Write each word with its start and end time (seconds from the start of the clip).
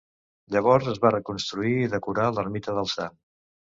Llavors 0.53 0.87
es 0.93 1.01
va 1.03 1.11
reconstruir 1.15 1.75
i 1.83 1.91
decorar 1.93 2.25
l'ermita 2.39 2.77
del 2.79 2.91
sant. 2.99 3.19